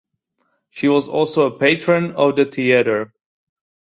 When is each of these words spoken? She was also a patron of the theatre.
She 0.71 0.87
was 0.87 1.07
also 1.07 1.45
a 1.45 1.55
patron 1.59 2.13
of 2.15 2.35
the 2.35 2.45
theatre. 2.45 3.13